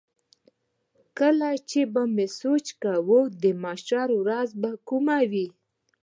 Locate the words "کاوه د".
2.83-3.45